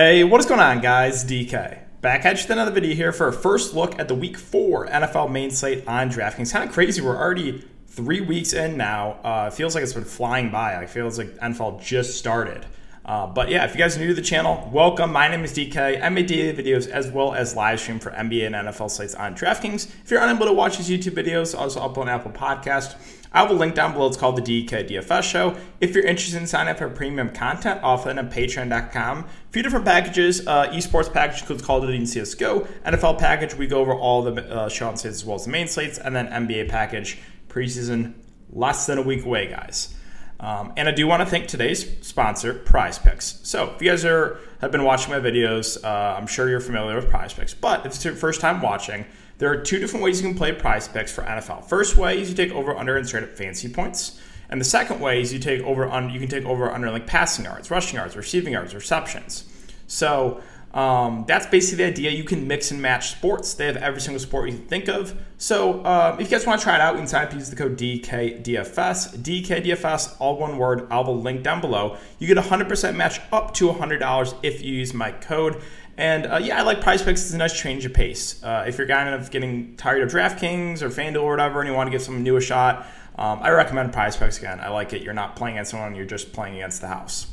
[0.00, 1.26] Hey, what is going on, guys?
[1.26, 1.78] DK.
[2.00, 4.86] Back at you with another video here for a first look at the week four
[4.86, 6.50] NFL main slate on DraftKings.
[6.54, 7.02] Kind of crazy.
[7.02, 9.18] We're already three weeks in now.
[9.22, 10.72] Uh, feels like it's been flying by.
[10.82, 12.64] It feels like NFL just started.
[13.04, 15.12] Uh, but yeah, if you guys are new to the channel, welcome.
[15.12, 16.02] My name is DK.
[16.02, 19.34] I make daily videos as well as live stream for NBA and NFL sites on
[19.34, 19.90] DraftKings.
[20.04, 22.96] If you're unable to watch these YouTube videos, also upload an Apple Podcast.
[23.32, 24.08] I have a link down below.
[24.08, 25.56] It's called the DK DFS Show.
[25.80, 29.18] If you're interested in signing up for premium content, that on patreon.com.
[29.18, 30.46] A few different packages.
[30.46, 32.66] Uh, esports package includes Call of Duty and CSGO.
[32.84, 35.68] NFL package, we go over all the uh, show slates as well as the main
[35.68, 35.98] slates.
[35.98, 38.14] And then NBA package, preseason,
[38.52, 39.94] less than a week away, guys.
[40.40, 43.38] Um, and I do want to thank today's sponsor, Prize Picks.
[43.42, 46.96] So, if you guys are have been watching my videos, uh, I'm sure you're familiar
[46.96, 47.52] with Prize Picks.
[47.52, 49.04] But if it's your first time watching,
[49.36, 51.68] there are two different ways you can play Prize Picks for NFL.
[51.68, 55.00] First way is you take over under and straight up fancy points, and the second
[55.00, 56.12] way is you take over under.
[56.12, 59.44] You can take over under like passing yards, rushing yards, receiving yards, receptions.
[59.88, 60.40] So
[60.72, 62.10] um, that's basically the idea.
[62.10, 63.54] You can mix and match sports.
[63.54, 65.20] They have every single sport you can think of.
[65.36, 69.16] So uh, if you guys want to try it out, up use the code DKDFS.
[69.18, 70.86] DKDFS, all one word.
[70.90, 71.96] I'll have a link down below.
[72.18, 75.60] You get a 100% match up to $100 if you use my code.
[75.96, 77.22] And uh, yeah, I like Prize Picks.
[77.22, 78.42] It's a nice change of pace.
[78.42, 81.74] Uh, if you're kind of getting tired of DraftKings or FanDuel or whatever, and you
[81.74, 82.86] want to give some new a shot,
[83.18, 84.60] um, I recommend Prize Picks again.
[84.60, 85.02] I like it.
[85.02, 87.26] You're not playing against someone; you're just playing against the house.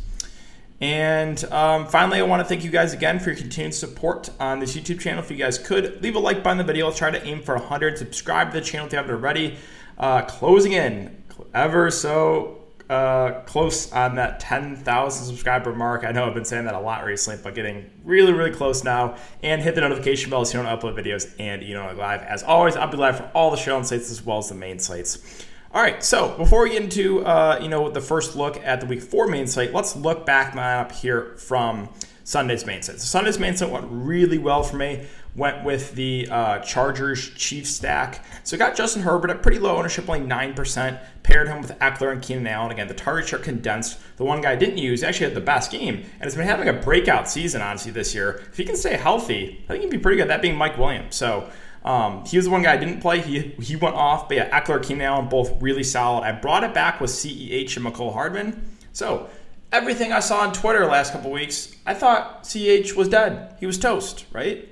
[0.80, 4.60] And um, finally, I want to thank you guys again for your continued support on
[4.60, 5.24] this YouTube channel.
[5.24, 7.42] If you guys could leave a like button on the video, I'll try to aim
[7.42, 7.98] for 100.
[7.98, 9.58] Subscribe to the channel if you haven't already.
[9.98, 11.24] Uh, closing in
[11.56, 12.58] ever so
[12.90, 16.04] uh, close on that 10,000 subscriber mark.
[16.04, 19.18] I know I've been saying that a lot recently, but getting really, really close now.
[19.44, 22.22] And hit the notification bell so you don't upload videos and you know live.
[22.22, 24.80] As always, I'll be live for all the show sites as well as the main
[24.80, 25.46] sites.
[25.74, 28.86] All right, so before we get into uh, you know the first look at the
[28.86, 31.90] week four main slate, let's look back up here from
[32.24, 33.00] Sunday's main slate.
[33.00, 35.06] So Sunday's main slate went really well for me.
[35.36, 38.26] Went with the uh, Chargers Chiefs stack.
[38.44, 41.00] So got Justin Herbert at pretty low ownership, only nine percent.
[41.22, 42.72] Paired him with Ekeler and Keenan Allen.
[42.72, 44.00] Again, the target share condensed.
[44.16, 46.70] The one guy I didn't use actually had the best game, and has been having
[46.70, 48.42] a breakout season honestly this year.
[48.50, 50.30] If he can stay healthy, I think he'd be pretty good.
[50.30, 51.16] That being Mike Williams.
[51.16, 51.50] So.
[51.88, 53.22] Um, he was the one guy I didn't play.
[53.22, 56.26] He he went off, but yeah, Ekeler, Keenan Allen, both really solid.
[56.26, 58.78] I brought it back with CEH and Mecole Hardman.
[58.92, 59.30] So
[59.72, 63.56] everything I saw on Twitter last couple weeks, I thought CEH was dead.
[63.62, 64.68] He was toast, right?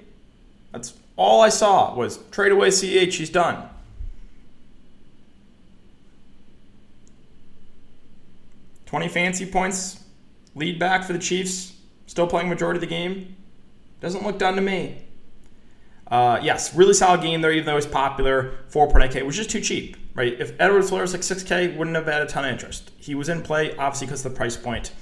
[0.74, 3.14] That's all I saw was trade away CEH.
[3.14, 3.70] He's done.
[8.86, 10.04] Twenty fancy points,
[10.54, 11.78] lead back for the Chiefs.
[12.08, 13.38] Still playing majority of the game.
[14.02, 15.05] Doesn't look done to me.
[16.16, 18.54] Uh, yes, really solid game there, even though it's popular.
[18.72, 20.40] 4.8K, which is too cheap, right?
[20.40, 22.90] If Edwards was like 6K, wouldn't have had a ton of interest.
[22.98, 24.94] He was in play, obviously, because of the price point.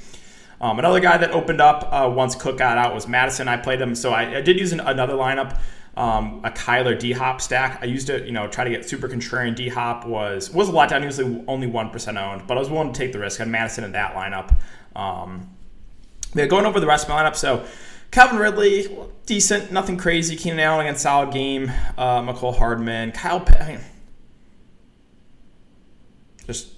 [0.60, 3.48] Um, another guy that opened up uh, once Cook got out was Mattison.
[3.48, 5.60] I played him, so I, I did use an, another lineup,
[5.96, 7.78] um, a Kyler D Hop stack.
[7.84, 9.54] I used it, you know, try to get super contrarian.
[9.54, 11.06] D Hop was was a lot down.
[11.06, 13.40] Was only one percent owned, but I was willing to take the risk.
[13.40, 14.56] I had Mattison in that lineup.
[14.96, 15.48] Um,
[16.34, 17.68] yeah, going over the rest of my lineup, so.
[18.14, 20.36] Calvin Ridley, decent, nothing crazy.
[20.36, 21.72] Keenan Allen against solid game.
[21.98, 23.44] Uh, Hardman, Kyle.
[23.68, 23.80] Mean,
[26.46, 26.74] just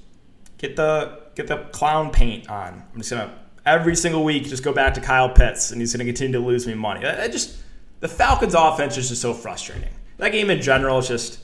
[0.57, 2.81] get the get the clown paint on.
[2.93, 6.05] I'm just gonna every single week just go back to Kyle Pitts, and he's gonna
[6.05, 7.05] continue to lose me money.
[7.05, 7.57] I, I just
[7.99, 9.91] the Falcons' offense is just so frustrating.
[10.15, 11.39] That game in general is just.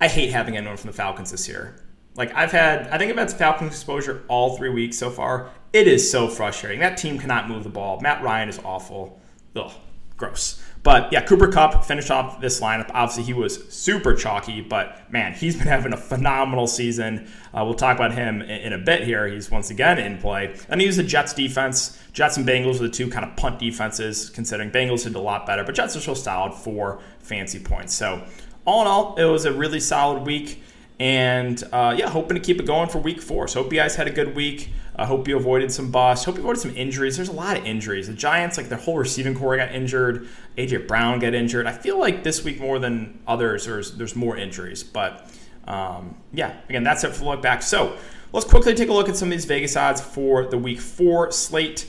[0.00, 1.76] I hate having anyone from the Falcons this year.
[2.16, 5.50] Like I've had, I think I've had Falcons exposure all three weeks so far.
[5.72, 6.80] It is so frustrating.
[6.80, 8.00] That team cannot move the ball.
[8.00, 9.20] Matt Ryan is awful.
[9.54, 9.72] Ugh,
[10.16, 10.60] gross.
[10.82, 12.90] But yeah, Cooper Kupp finished off this lineup.
[12.94, 17.30] Obviously, he was super chalky, but man, he's been having a phenomenal season.
[17.52, 19.28] Uh, we'll talk about him in, in, a bit here.
[19.28, 20.56] He's once again in play.
[20.68, 21.98] And he used the Jets defense.
[22.12, 25.46] Jets and Bengals are the two kind of punt defenses, considering Bengals did a lot
[25.46, 27.94] better, but Jets are still solid for fancy points.
[27.94, 28.24] So,
[28.64, 30.62] all in all, it was a really solid week.
[30.98, 33.48] And uh, yeah, hoping to keep it going for week four.
[33.48, 34.70] So, hope you guys had a good week.
[34.96, 36.24] I hope you avoided some busts.
[36.24, 37.16] Hope you avoided some injuries.
[37.16, 38.08] There's a lot of injuries.
[38.08, 40.28] The Giants, like their whole receiving core got injured.
[40.58, 41.66] AJ Brown got injured.
[41.66, 44.82] I feel like this week more than others, there's there's more injuries.
[44.82, 45.30] But
[45.64, 47.62] um, yeah, again, that's it for the look back.
[47.62, 47.96] So
[48.32, 51.30] let's quickly take a look at some of these Vegas odds for the week four
[51.32, 51.86] slate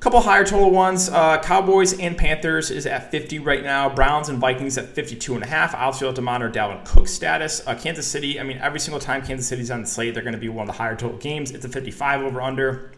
[0.00, 1.08] couple higher total ones.
[1.08, 3.88] Uh, Cowboys and Panthers is at 50 right now.
[3.88, 5.74] Browns and Vikings at 52 and a half.
[5.74, 7.66] Obviously, have to monitor Dalvin Cook's status.
[7.66, 8.38] Uh, Kansas City.
[8.38, 10.68] I mean, every single time Kansas City's on the slate, they're going to be one
[10.68, 11.50] of the higher total games.
[11.50, 12.92] It's a 55 over under.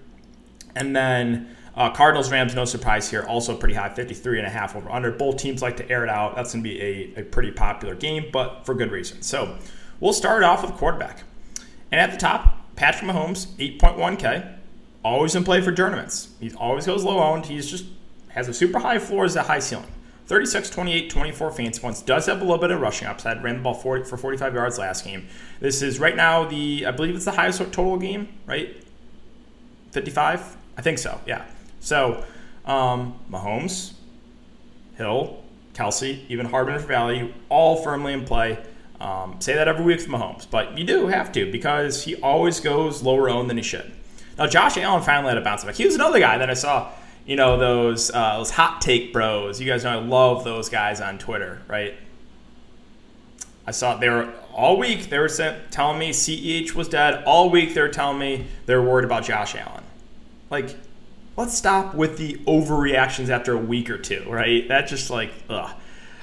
[0.76, 4.76] And then uh, Cardinals Rams, no surprise here, also pretty high, 53 and a half
[4.76, 5.11] over under.
[5.11, 6.37] Both teams like to air it out.
[6.37, 9.23] That's going to be a, a pretty popular game, but for good reason.
[9.23, 9.56] So
[10.00, 11.25] we'll start off with quarterback.
[11.91, 14.59] And at the top, Patrick Mahomes, 8.1K
[15.05, 16.29] always in play for tournaments.
[16.41, 17.47] He always goes low owned.
[17.47, 17.87] He's just
[18.29, 19.87] has a super high floor, has a high ceiling.
[20.26, 22.02] 36, 28, 24 fantasy points.
[22.02, 23.43] Does have a little bit of rushing upside.
[23.43, 25.26] Ran the ball 40, for 45 yards last game.
[25.58, 28.76] This is right now the, I believe it's the highest total game, right?
[29.91, 30.56] 55?
[30.76, 31.44] I think so, yeah.
[31.81, 32.25] So,
[32.64, 33.94] um, Mahomes,
[34.96, 35.43] Hill,
[35.75, 38.64] Kelce, even Hardman for value, all firmly in play.
[39.00, 42.61] Um, say that every week with Mahomes, but you do have to because he always
[42.61, 43.91] goes lower owned than he should.
[44.38, 45.75] Now, Josh Allen finally had a bounce back.
[45.75, 46.91] He was another guy that I saw
[47.27, 49.61] you know those uh, those hot take bros.
[49.61, 51.94] You guys know I love those guys on Twitter, right?
[53.67, 55.11] I saw they were all week.
[55.11, 55.29] They were
[55.71, 57.23] telling me Ceh was dead.
[57.25, 59.85] All week they were telling me they're worried about Josh Allen.
[60.50, 60.77] Like,
[61.37, 64.67] let's stop with the overreactions after a week or two, right?
[64.67, 65.71] That just like, ugh.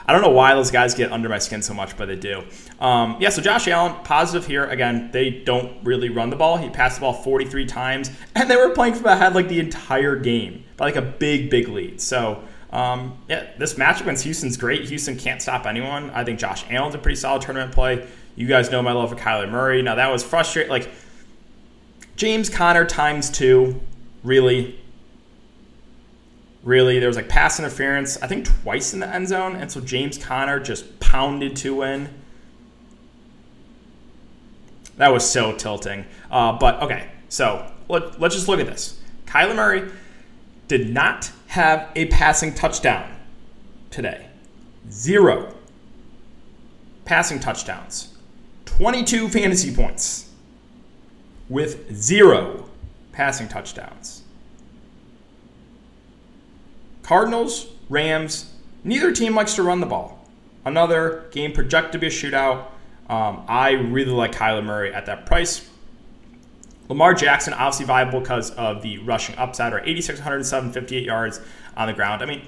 [0.08, 2.44] I don't know why those guys get under my skin so much, but they do.
[2.80, 4.64] Um, yeah, so Josh Allen, positive here.
[4.66, 6.56] Again, they don't really run the ball.
[6.56, 10.16] He passed the ball 43 times, and they were playing from ahead like the entire
[10.16, 12.00] game by like a big, big lead.
[12.00, 14.86] So, um, yeah, this matchup against Houston's great.
[14.86, 16.10] Houston can't stop anyone.
[16.12, 18.08] I think Josh Allen's a pretty solid tournament play.
[18.38, 19.82] You guys know my love for Kyler Murray.
[19.82, 20.70] Now, that was frustrating.
[20.70, 20.90] Like,
[22.16, 23.82] James Conner times two,
[24.24, 24.80] really
[26.68, 27.00] really.
[27.00, 30.18] There was like pass interference, I think twice in the end zone, and so James
[30.18, 32.10] Conner just pounded two in.
[34.98, 36.06] That was so tilting.
[36.30, 39.00] Uh, but okay, so let, let's just look at this.
[39.26, 39.90] Kyler Murray
[40.68, 43.10] did not have a passing touchdown
[43.90, 44.28] today.
[44.92, 45.54] Zero
[47.06, 48.14] passing touchdowns.
[48.66, 50.30] 22 fantasy points
[51.48, 52.70] with zero
[53.14, 54.17] passing touchdowns.
[57.08, 60.20] Cardinals, Rams, neither team likes to run the ball.
[60.66, 62.66] Another game projected to be a shootout.
[63.10, 65.70] Um, I really like Kyler Murray at that price.
[66.90, 71.40] Lamar Jackson, obviously viable because of the rushing upside, or 8,607, 58 yards
[71.78, 72.22] on the ground.
[72.22, 72.42] I mean,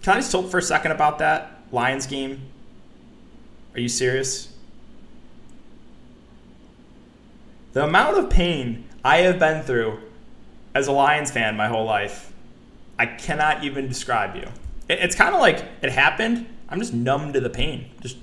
[0.00, 2.40] can I just talk for a second about that Lions game?
[3.74, 4.50] Are you serious?
[7.74, 9.98] The amount of pain I have been through
[10.74, 12.31] as a Lions fan my whole life
[13.02, 14.48] I cannot even describe you.
[14.88, 16.46] It, it's kind of like it happened.
[16.68, 18.16] I'm just numb to the pain, just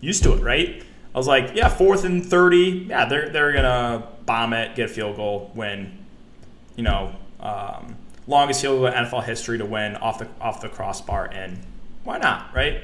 [0.00, 0.84] used to it, right?
[1.12, 2.86] I was like, yeah, fourth and thirty.
[2.88, 5.98] Yeah, they're they're gonna bomb it, get a field goal, win.
[6.76, 7.96] You know, um,
[8.28, 11.58] longest field goal in NFL history to win off the off the crossbar, and
[12.04, 12.82] why not, right?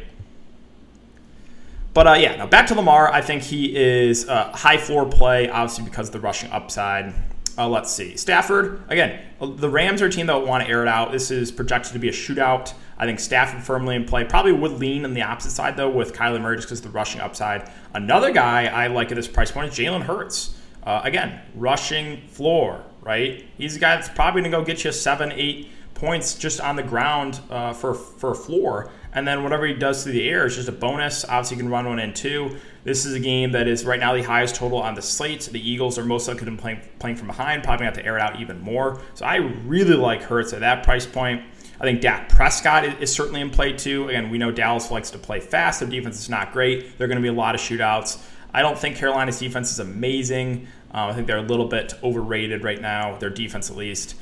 [1.93, 3.09] But uh, yeah, now back to Lamar.
[3.13, 7.15] I think he is a high floor play, obviously because of the rushing upside.
[7.57, 8.17] Uh, let's see.
[8.17, 11.13] Stafford, again, the Rams are a team that want to air it out.
[11.13, 12.73] This is projected to be a shootout.
[12.99, 14.25] I think Stafford firmly in play.
[14.25, 17.21] Probably would lean on the opposite side, though, with Kyler Murray just because the rushing
[17.21, 17.71] upside.
[17.93, 20.57] Another guy I like at this price point is Jalen Hurts.
[20.83, 23.45] Uh, again, rushing floor, right?
[23.57, 25.71] He's a guy that's probably going to go get you seven, eight
[26.05, 28.91] points just on the ground uh, for, for a floor.
[29.15, 31.25] And then whatever he does through the air is just a bonus.
[31.25, 32.59] Obviously, you can run one and two.
[32.83, 35.49] This is a game that is right now the highest total on the slate.
[35.51, 38.19] The Eagles are most likely to be playing, playing from behind, probably have to air
[38.19, 39.01] it out even more.
[39.15, 41.43] So I really like Hurts at that price point.
[41.81, 44.09] I think Dak Prescott is, is certainly in play too.
[44.09, 45.81] Again, we know Dallas likes to play fast.
[45.81, 46.99] Their defense is not great.
[46.99, 48.23] There are going to be a lot of shootouts.
[48.53, 50.67] I don't think Carolina's defense is amazing.
[50.91, 54.17] Um, I think they're a little bit overrated right now, their defense at least.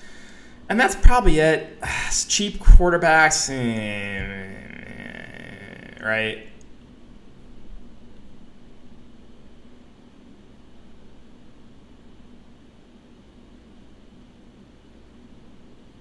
[0.72, 1.68] And that's probably it.
[2.28, 3.50] cheap quarterbacks,
[6.02, 6.48] right?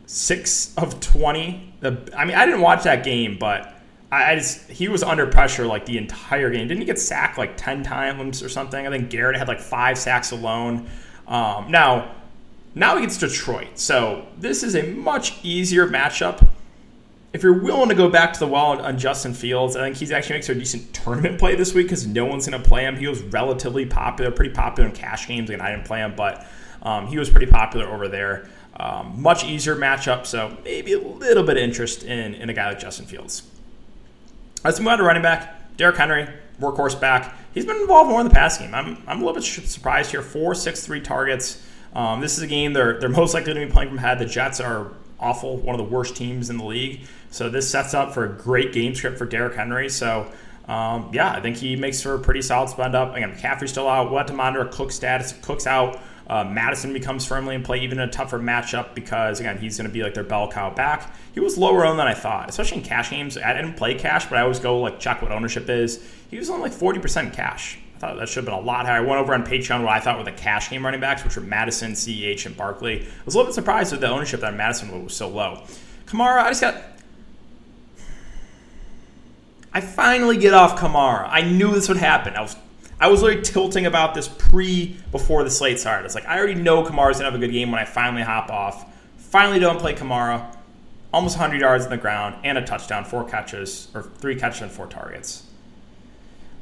[0.06, 1.74] six of 20.
[1.84, 1.90] I
[2.24, 3.74] mean, I didn't watch that game, but
[4.10, 6.70] I just he was under pressure like the entire game.
[6.70, 8.88] Didn't he get sacked like 10 times or something?
[8.88, 10.90] I think Garrett had like five sacks alone.
[11.28, 12.16] Um, now,
[12.76, 13.78] now gets Detroit.
[13.80, 16.48] So this is a much easier matchup.
[17.34, 20.12] If you're willing to go back to the well on Justin Fields, I think he's
[20.12, 22.98] actually makes a decent tournament play this week because no one's going to play him.
[22.98, 26.46] He was relatively popular, pretty popular in cash games, and I didn't play him, but
[26.82, 28.50] um, he was pretty popular over there.
[28.76, 32.70] Um, much easier matchup, so maybe a little bit of interest in, in a guy
[32.70, 33.44] like Justin Fields.
[34.64, 35.78] Let's move on to running back.
[35.78, 36.28] Derrick Henry,
[36.60, 37.36] workhorse back.
[37.54, 38.74] He's been involved more in the pass game.
[38.74, 40.22] I'm, I'm a little bit surprised here.
[40.22, 41.66] Four, six, three targets.
[41.94, 44.20] Um, this is a game they're, they're most likely to be playing from head.
[44.20, 47.02] The Jets are awful, one of the worst teams in the league.
[47.30, 49.90] So this sets up for a great game script for Derrick Henry.
[49.90, 50.32] So
[50.68, 53.16] um, yeah, I think he makes for a pretty solid spend up.
[53.16, 54.10] Again, McCaffrey's still out.
[54.10, 55.34] We'll have to monitor Cook's status.
[55.42, 56.00] Cook's out.
[56.28, 59.90] Uh, Mattison becomes firmly in play, even in a tougher matchup, because again, he's going
[59.90, 61.14] to be like their bell cow back.
[61.34, 63.38] He was lower owned than I thought, especially in cash games.
[63.38, 66.02] I didn't play cash, but I always go like check what ownership is.
[66.30, 67.80] He was only like 40% cash.
[68.02, 68.98] Thought that should have been a lot higher.
[68.98, 71.36] I went over on Patreon what I thought were the cash game running backs, which
[71.36, 73.04] were Mattison, CEH, and Barkley.
[73.04, 75.62] I was a little bit surprised with the ownership that Mattison was so low.
[76.08, 76.82] Kamara, I just got.
[79.72, 81.28] I finally get off Kamara.
[81.30, 82.34] I knew this would happen.
[82.36, 82.56] I was
[83.00, 86.06] I was literally tilting about this pre before the slate started.
[86.08, 88.50] It's like I already know Kamara's gonna have a good game when I finally hop
[88.50, 88.84] off.
[89.18, 90.56] Finally don't play Kamara.
[91.14, 94.72] Almost 100 yards in the ground and a touchdown, four catches or three catches and
[94.72, 95.44] four targets.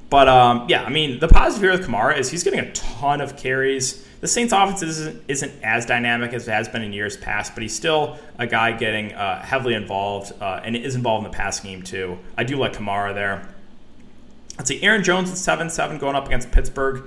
[0.09, 3.21] But um, yeah, I mean the positive here with Kamara is he's getting a ton
[3.21, 4.05] of carries.
[4.21, 7.61] The Saints' offense isn't, isn't as dynamic as it has been in years past, but
[7.61, 11.71] he's still a guy getting uh, heavily involved uh, and is involved in the passing
[11.71, 12.17] game too.
[12.37, 13.47] I do like Kamara there.
[14.57, 17.03] Let's see, Aaron Jones at 7 7 going up against Pittsburgh.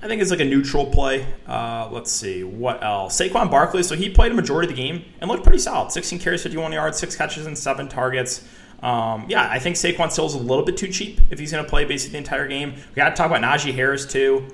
[0.00, 1.26] I think it's like a neutral play.
[1.48, 3.18] Uh, let's see, what else?
[3.18, 6.20] Saquon Barkley, so he played a majority of the game and looked pretty solid 16
[6.20, 8.46] carries, 51 yards, six catches, and seven targets.
[8.82, 11.68] Um, yeah, I think Saquon is a little bit too cheap if he's going to
[11.68, 12.74] play basically the entire game.
[12.74, 14.46] We got to talk about Najee Harris too.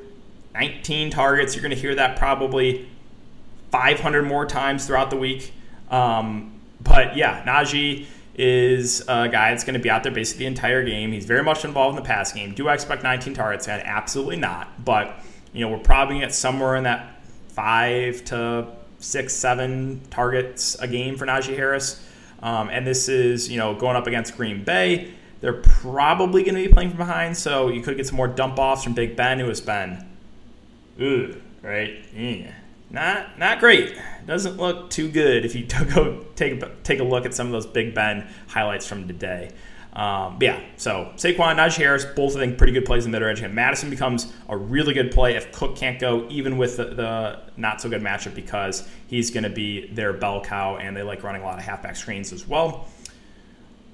[0.54, 1.54] 19 targets.
[1.54, 2.88] You're going to hear that probably
[3.70, 5.52] 500 more times throughout the week.
[5.90, 10.46] Um, but yeah, Najee is a guy that's going to be out there basically the
[10.46, 11.12] entire game.
[11.12, 12.54] He's very much involved in the pass game.
[12.54, 13.68] Do I expect 19 targets?
[13.68, 14.84] And absolutely not.
[14.84, 15.16] But
[15.52, 21.16] you know, we're probably get somewhere in that five to six, seven targets a game
[21.16, 22.06] for Najee Harris.
[22.42, 25.14] Um, and this is you know going up against Green Bay.
[25.40, 28.58] They're probably going to be playing from behind, so you could get some more dump
[28.58, 30.06] offs from Big Ben, who has been,
[31.00, 32.52] ooh, right, yeah
[32.92, 33.98] not not great.
[34.26, 37.66] Doesn't look too good if you go take take a look at some of those
[37.66, 39.50] Big Ben highlights from today.
[39.92, 43.20] Um, but yeah, so Saquon, Najee Harris, both I think pretty good plays in the
[43.20, 43.40] mid range.
[43.40, 47.40] And Mattison becomes a really good play if Cook can't go, even with the, the
[47.58, 51.22] not so good matchup, because he's going to be their bell cow, and they like
[51.22, 52.88] running a lot of halfback screens as well.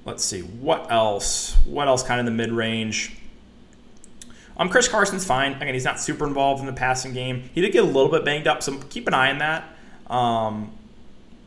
[0.04, 1.56] Let's see what else.
[1.64, 2.02] What else?
[2.04, 3.16] Kind of in the mid range.
[4.56, 5.52] Um, Chris Carson's fine.
[5.54, 7.50] Again, he's not super involved in the passing game.
[7.52, 9.76] He did get a little bit banged up, so keep an eye on that.
[10.08, 10.72] Um,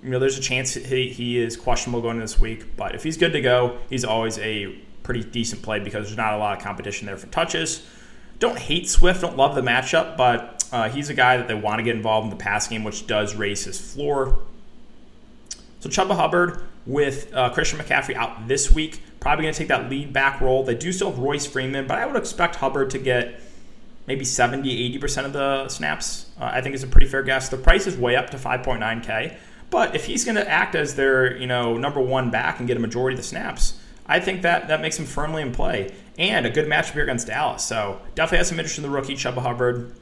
[0.03, 3.17] you know, there's a chance he, he is questionable going this week, but if he's
[3.17, 6.63] good to go, he's always a pretty decent play because there's not a lot of
[6.63, 7.87] competition there for touches.
[8.39, 11.79] Don't hate Swift, don't love the matchup, but uh, he's a guy that they want
[11.79, 14.39] to get involved in the pass game, which does raise his floor.
[15.79, 19.87] So Chuba Hubbard with uh, Christian McCaffrey out this week Probably going to take that
[19.87, 20.63] lead back role.
[20.63, 23.39] They do still have Royce Freeman, but I would expect Hubbard to get
[24.07, 26.25] maybe 70, 80% of the snaps.
[26.39, 27.47] Uh, I think is a pretty fair guess.
[27.47, 29.37] The price is way up to 5.9K.
[29.71, 32.77] But if he's going to act as their, you know, number one back and get
[32.77, 36.45] a majority of the snaps, I think that that makes him firmly in play and
[36.45, 37.63] a good matchup here against Dallas.
[37.63, 39.95] So definitely has some interest in the rookie Chuba Hubbard.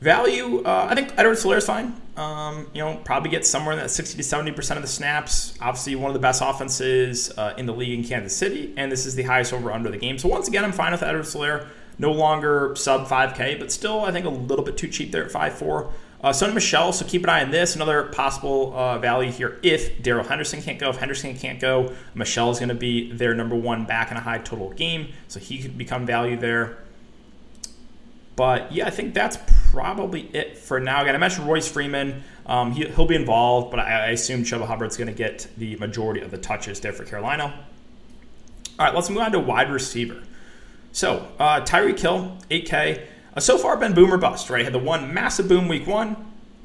[0.00, 2.00] Value, uh, I think Edward Helaire is fine.
[2.16, 5.56] Um, you know, probably get somewhere in that 60 to 70% of the snaps.
[5.60, 9.06] Obviously, one of the best offenses uh, in the league in Kansas City, and this
[9.06, 10.18] is the highest over under the game.
[10.18, 11.66] So, once again, I'm fine with Edward Helaire.
[11.98, 15.32] No longer sub 5K, but still, I think a little bit too cheap there at
[15.32, 15.90] 5.4.
[16.20, 17.76] Uh, Sony Michel, so keep an eye on this.
[17.76, 20.90] Another possible uh, value here if Darrell Henderson can't go.
[20.90, 24.20] If Henderson can't go, Michel is going to be their number one back in a
[24.20, 26.78] high total game, so he could become value there.
[28.34, 29.38] But yeah, I think that's
[29.70, 31.02] probably it for now.
[31.02, 32.22] Again, I mentioned Royce Freeman.
[32.46, 35.76] Um, he, will be involved, but I, I assume Chuba Hubbard's going to get the
[35.76, 37.66] majority of the touches there for Carolina.
[38.78, 40.22] All right, let's move on to wide receiver.
[40.92, 43.06] So, uh, Tyreek Hill, 8K.
[43.40, 44.64] So far, been boomer bust, right?
[44.64, 46.16] Had the one massive boom week one,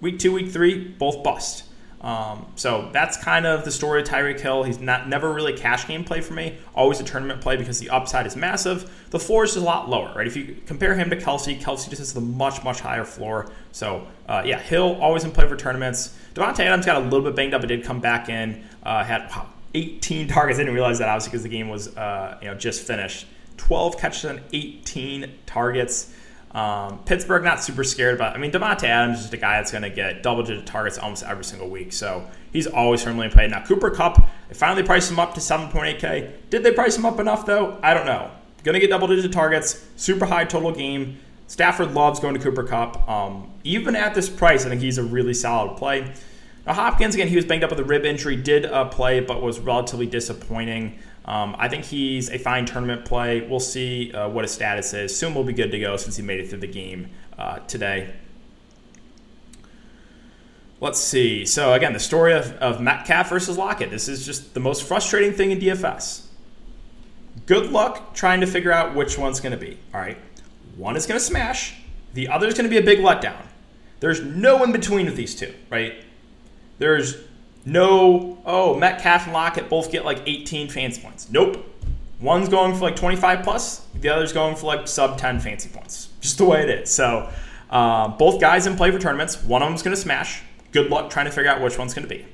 [0.02, 1.66] week two, week three, both bust.
[2.04, 4.64] Um, so that's kind of the story of Tyreek Hill.
[4.64, 6.58] He's not never really cash game play for me.
[6.76, 8.92] Always a tournament play because the upside is massive.
[9.12, 10.28] The floor is a lot lower, right?
[10.28, 13.52] If you compare him to Kelce, Kelce just has the much much higher floor.
[13.72, 16.18] So uh, yeah, Hill always in play for tournaments.
[16.34, 18.66] Davante Adams got a little bit banged up, but did come back in.
[18.84, 20.60] Uh, had wow, 18 targets.
[20.60, 23.28] I didn't realize that obviously because the game was uh, you know just finished.
[23.56, 26.14] 12 catches and 18 targets.
[26.54, 28.36] Um, Pittsburgh, not super scared about.
[28.36, 31.24] I mean, Davante Adams is just a guy that's going to get double-digit targets almost
[31.24, 33.48] every single week, so he's always firmly in play.
[33.48, 36.32] Now, Cooper Kupp, they finally priced him up to 7.8K.
[36.52, 37.80] Did they price him up enough though?
[37.82, 38.30] I don't know.
[38.64, 41.18] Going to get double-digit targets, super high total game.
[41.48, 43.08] Stafford loves going to Cooper Kupp.
[43.10, 46.14] Um, even at this price, I think he's a really solid play.
[46.66, 49.42] Now, Hopkins again, he was banged up with a rib injury, did uh, play, but
[49.42, 51.00] was relatively disappointing.
[51.26, 53.42] Um, I think he's a fine tournament play.
[53.42, 55.18] We'll see uh, what his status is.
[55.18, 58.14] Soon we'll be good to go since he made it through the game uh, today.
[60.82, 61.46] Let's see.
[61.46, 63.90] So, again, the story of, of Metcalf versus Lockett.
[63.90, 66.26] This is just the most frustrating thing in DFS.
[67.46, 69.78] Good luck trying to figure out which one's going to be.
[69.94, 70.18] All right.
[70.76, 71.76] One is going to smash,
[72.14, 73.46] the other is going to be a big letdown.
[74.00, 76.04] There's no in between with these two, right?
[76.80, 77.16] There's
[77.66, 81.30] no, oh, Metcalf and Lockett both get like 18 fans points.
[81.30, 81.70] Nope.
[82.20, 86.10] One's going for like 25 plus, the other's going for like sub 10 fancy points.
[86.22, 86.90] Just the way it is.
[86.90, 87.30] So
[87.70, 89.44] uh, both guys in play for tournaments.
[89.44, 90.42] One of them's going to smash.
[90.72, 92.26] Good luck trying to figure out which one's going to be.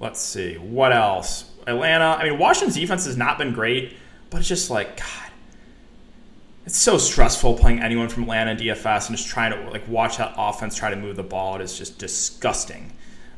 [0.00, 0.56] Let's see.
[0.56, 1.50] What else?
[1.66, 2.16] Atlanta.
[2.18, 3.94] I mean, Washington's defense has not been great,
[4.30, 5.30] but it's just like, God,
[6.66, 10.34] it's so stressful playing anyone from Atlanta DFS and just trying to like watch that
[10.36, 11.56] offense try to move the ball.
[11.56, 12.92] It is just disgusting.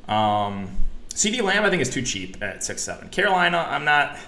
[0.08, 0.76] Um,
[1.11, 3.08] CeeDee Lamb, I think, is too cheap at six seven.
[3.08, 4.18] Carolina, I'm not.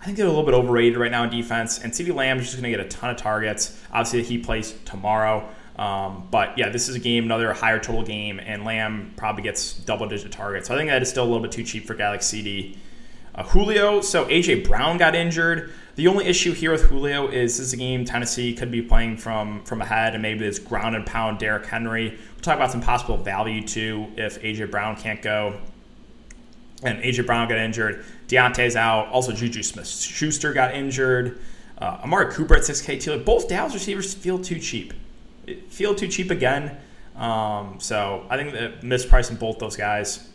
[0.00, 1.78] I think they're a little bit overrated right now in defense.
[1.78, 3.78] And CeeDee Lamb is just going to get a ton of targets.
[3.92, 5.46] Obviously, he plays tomorrow.
[5.76, 9.72] Um, but yeah, this is a game, another higher total game, and Lamb probably gets
[9.72, 10.68] double digit targets.
[10.68, 12.78] So I think that is still a little bit too cheap for Galaxy CD.
[13.34, 15.72] Uh, Julio, so AJ Brown got injured.
[16.00, 19.18] The only issue here with Julio is this is a game Tennessee could be playing
[19.18, 22.08] from from ahead, and maybe this ground and pound Derrick Henry.
[22.08, 25.60] We'll talk about some possible value too if AJ Brown can't go.
[26.82, 28.02] And AJ Brown got injured.
[28.28, 29.08] Diontae's out.
[29.08, 31.38] Also, Juju Smith Schuster got injured.
[31.76, 33.18] Uh, Amari Cooper at 6K too.
[33.18, 34.94] Both Dallas receivers feel too cheap.
[35.68, 36.78] Feel too cheap again.
[37.14, 40.30] Um, so I think the mispricing both those guys.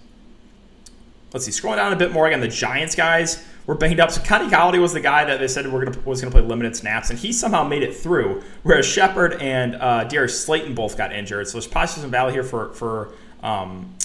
[1.33, 1.51] Let's see.
[1.51, 4.11] Scrolling down a bit more again, the Giants guys were banged up.
[4.11, 6.47] So Kenny Golladay was the guy that they said we're gonna, was going to play
[6.47, 8.43] limited snaps, and he somehow made it through.
[8.63, 11.47] Whereas Shepard and uh, Darius Slayton both got injured.
[11.47, 13.95] So there's possibly some value here for for um,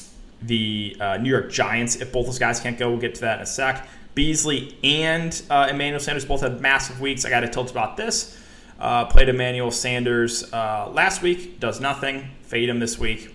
[0.42, 2.90] the uh, New York Giants if both those guys can't go.
[2.90, 3.86] We'll get to that in a sec.
[4.14, 7.24] Beasley and uh, Emmanuel Sanders both had massive weeks.
[7.24, 8.36] I got to tilt about this.
[8.78, 12.30] Uh, played Emmanuel Sanders uh, last week, does nothing.
[12.42, 13.34] Fade him this week.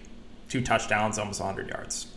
[0.50, 2.08] Two touchdowns, almost 100 yards.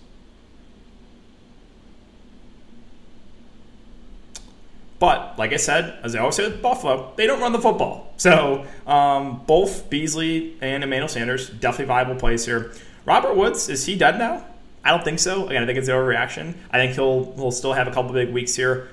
[4.99, 8.13] But like I said, as I always say with Buffalo, they don't run the football.
[8.17, 12.73] So um, both Beasley and Emmanuel Sanders definitely viable plays here.
[13.05, 14.45] Robert Woods is he dead now?
[14.85, 15.47] I don't think so.
[15.49, 16.55] Again, I think it's an overreaction.
[16.71, 18.89] I think he'll he'll still have a couple big weeks here.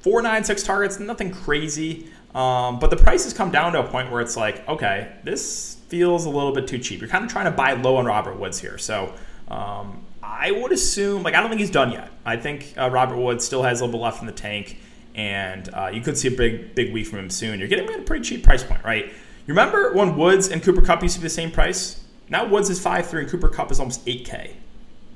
[0.00, 2.08] Four nine six targets, nothing crazy.
[2.34, 5.76] Um, but the price has come down to a point where it's like, okay, this
[5.88, 7.00] feels a little bit too cheap.
[7.00, 8.78] You're kind of trying to buy low on Robert Woods here.
[8.78, 9.14] So
[9.48, 12.10] um, I would assume, like, I don't think he's done yet.
[12.24, 14.78] I think uh, Robert Woods still has a little bit left in the tank,
[15.14, 17.58] and uh, you could see a big, big week from him soon.
[17.58, 19.06] You're getting him at a pretty cheap price point, right?
[19.06, 22.02] You remember when Woods and Cooper Kupp used to be the same price?
[22.28, 24.54] Now Woods is five three and Cooper Kupp is almost 8K.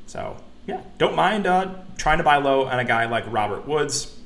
[0.07, 4.17] So, yeah, don't mind uh, trying to buy low on a guy like Robert Woods.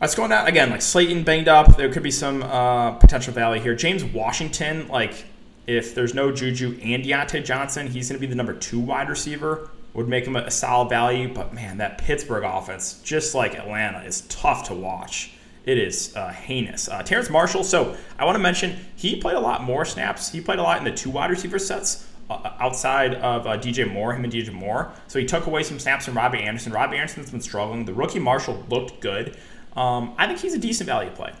[0.00, 0.70] That's going go down again.
[0.70, 1.76] Like Slayton banged up.
[1.76, 3.74] There could be some uh, potential value here.
[3.74, 5.24] James Washington, like
[5.66, 9.08] if there's no Juju and Diontae Johnson, he's going to be the number two wide
[9.08, 9.70] receiver.
[9.96, 11.32] Would make him a, solid value.
[11.32, 15.32] But man, that Pittsburgh offense, just like Atlanta, is tough to watch.
[15.64, 16.88] It is uh, heinous.
[16.88, 17.64] Uh, Terrace Marshall.
[17.64, 20.30] So I want to mention he played a lot more snaps.
[20.30, 23.90] He played a lot in the two wide receiver sets uh, outside of uh, DJ
[23.90, 24.92] Moore, him and DJ Moore.
[25.08, 26.72] So he took away some snaps from Robbie Anderson.
[26.72, 27.84] Robbie Anderson's been struggling.
[27.84, 29.36] The rookie Marshall looked good.
[29.74, 31.32] Um, I think he's a decent value play.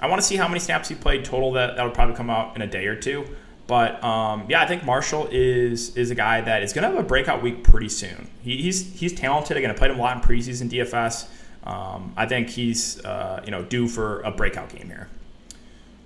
[0.00, 1.52] I want to see how many snaps he played total.
[1.52, 3.26] That that'll probably come out in a day or two.
[3.66, 7.04] But um, yeah, I think Marshall is is a guy that is going to have
[7.04, 8.28] a breakout week pretty soon.
[8.42, 9.56] He, he's he's talented.
[9.56, 11.26] Again, I played him a lot in preseason DFS.
[11.68, 15.08] Um, I think he's uh, you know due for a breakout game here.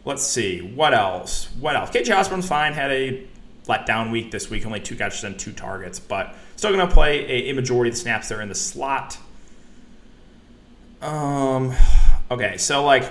[0.07, 1.49] Let's see what else.
[1.61, 1.91] What else?
[1.91, 2.73] KJ Osborn's fine.
[2.73, 3.27] Had a
[3.67, 4.65] letdown week this week.
[4.65, 7.95] Only two catches and two targets, but still going to play a, a majority of
[7.95, 9.19] the snaps there in the slot.
[11.03, 11.75] Um,
[12.31, 13.11] okay, so like,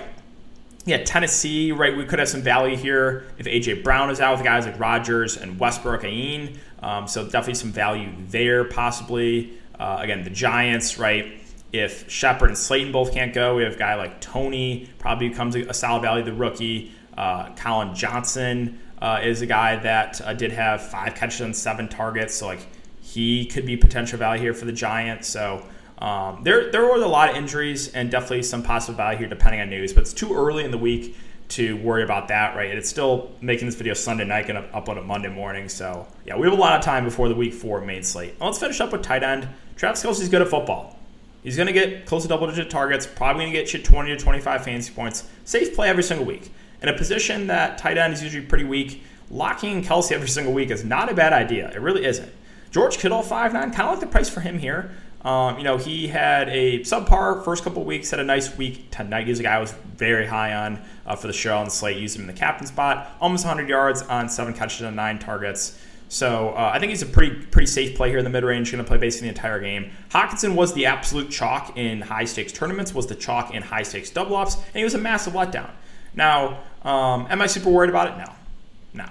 [0.90, 1.96] yeah, Tennessee, right?
[1.96, 5.36] We could have some value here if AJ Brown is out with guys like Rogers
[5.36, 6.56] and Westbrook-Ikhine.
[6.82, 9.56] Um, so definitely some value there, possibly.
[9.78, 11.40] Uh, again, the Giants, right?
[11.72, 15.54] If Shepard and Slayton both can't go, we have a guy like Toney probably becomes
[15.54, 16.90] a, solid value, the rookie.
[17.16, 21.88] Uh, Collin Johnson uh, is a guy that uh, did have five catches and seven
[21.88, 22.66] targets, so like
[23.00, 25.28] he could be potential value here for the Giants.
[25.28, 25.64] So
[26.00, 29.60] um, there, there were a lot of injuries and definitely some possible value here depending
[29.60, 31.16] on news, but it's too early in the week
[31.50, 32.70] to worry about that, right?
[32.70, 35.68] It's still making this video Sunday night, going to upload it Monday morning.
[35.68, 38.34] So, yeah, we have a lot of time before the week four main slate.
[38.40, 39.48] let's finish up with tight end.
[39.76, 40.96] Travis Kelce's good at football.
[41.42, 44.10] He's going to get close to double digit targets, probably going to get you 20
[44.10, 45.28] to 25 fantasy points.
[45.44, 46.52] Safe play every single week.
[46.82, 50.70] In a position that tight end is usually pretty weak, locking Kelce every single week
[50.70, 51.70] is not a bad idea.
[51.70, 52.32] It really isn't.
[52.70, 54.92] George Kittle, 5'9, kind of like the price for him here.
[55.22, 59.26] Um, you know, he had a subpar first couple weeks, had a nice week tonight.
[59.26, 61.98] He's a guy I was very high on uh, for the show on the slate.
[61.98, 65.78] Used him in the captain spot, almost 100 yards on seven catches and nine targets.
[66.08, 68.72] So uh, I think he's a pretty pretty safe play here in the mid range.
[68.72, 69.92] Going to play basically the entire game.
[70.08, 72.94] Hockenson was the absolute chalk in high stakes tournaments.
[72.94, 75.70] Was the chalk in high stakes double ups, and he was a massive letdown.
[76.14, 78.18] Now, um, am I super worried about it?
[78.18, 79.10] No, no.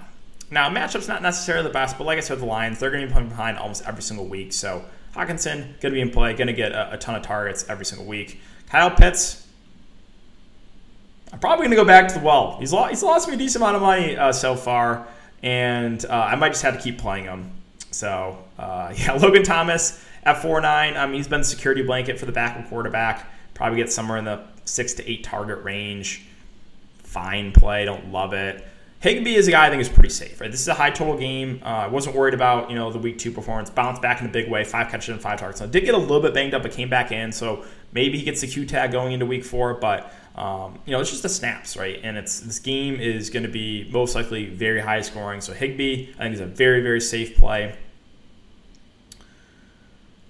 [0.50, 3.06] Now matchup's not necessarily the best, but like I said, the Lions they're going to
[3.06, 4.52] be playing behind almost every single week.
[4.52, 7.68] So Hockenson going to be in play, going to get a, a, ton of targets
[7.68, 8.40] every single week.
[8.68, 9.46] Kyle Pitts.
[11.32, 12.56] I'm probably going to go back to the well.
[12.58, 15.06] He's lost, he's lost me a decent amount of money uh, so far,
[15.42, 17.52] and uh, I might just have to keep playing him.
[17.90, 20.96] So, uh, yeah, Logan Thomas at 4 9.
[20.96, 23.28] Um, he's been security blanket for the backup quarterback.
[23.54, 26.26] Probably get somewhere in the six to eight target range.
[26.98, 27.84] Fine play.
[27.84, 28.64] Don't love it.
[29.00, 30.40] Higbee is a guy I think is pretty safe.
[30.40, 31.62] Right, this is a high total game.
[31.64, 33.70] Uh, I wasn't worried about you know the week two performance.
[33.70, 35.62] Bounced back in a big way, five catches and five targets.
[35.62, 37.32] I did get a little bit banged up, but came back in.
[37.32, 39.74] So maybe he gets the Q tag going into week four.
[39.74, 41.98] But um, you know it's just the snaps, right?
[42.02, 45.40] And it's this game is going to be most likely very high scoring.
[45.40, 47.74] So Higbee I think is a very very safe play.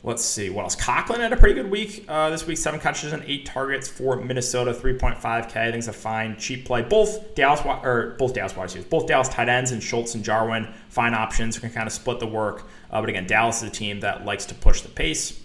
[0.02, 0.74] Let's see what else.
[0.74, 2.56] Conklin had a pretty good week uh, this week.
[2.56, 4.72] Seven catches and eight targets for Minnesota.
[4.72, 5.22] 3.5K.
[5.28, 6.80] I think it's a fine, cheap play.
[6.80, 10.72] Both Dallas or both Dallas wide receivers, both Dallas tight ends and Schultz and Jarwin,
[10.88, 11.58] fine options.
[11.58, 12.66] We Can kind of split the work.
[12.90, 15.38] Uh, but again, Dallas is a team that likes to push the pace.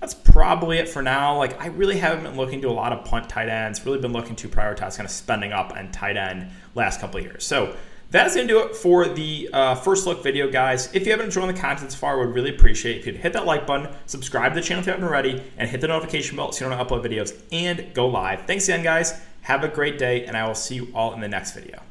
[0.00, 1.38] That's probably it for now.
[1.38, 3.86] Like I really haven't been looking to a lot of punt tight ends.
[3.86, 7.24] Really been looking to prioritize kind of spending up and tight end last couple of
[7.24, 7.46] years.
[7.46, 7.76] So
[8.12, 10.94] that's going to do it for the uh, first look video, guys.
[10.94, 13.46] If you haven't enjoyed the content so far, would really appreciate if you'd hit that
[13.46, 16.52] like button, subscribe to the channel if you haven't already, and hit the notification bell
[16.52, 18.42] so you don't upload videos and go live.
[18.46, 19.18] Thanks again, guys.
[19.40, 21.82] Have a great day, and I will see you all in the next video.